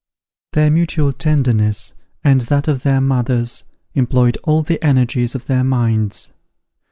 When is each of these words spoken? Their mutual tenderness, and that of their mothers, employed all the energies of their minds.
Their 0.53 0.71
mutual 0.71 1.13
tenderness, 1.13 1.93
and 2.23 2.41
that 2.41 2.67
of 2.67 2.81
their 2.81 2.99
mothers, 2.99 3.65
employed 3.93 4.39
all 4.43 4.63
the 4.63 4.83
energies 4.83 5.35
of 5.35 5.45
their 5.45 5.63
minds. 5.63 6.33